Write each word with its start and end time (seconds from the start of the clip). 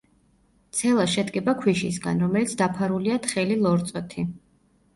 ცელა 0.77 1.05
შედგება 1.15 1.55
ქვიშისგან, 1.59 2.25
რომელიც 2.27 2.57
დაფარულია 2.63 3.21
თხელი 3.29 3.61
ლორწოთი. 3.69 4.29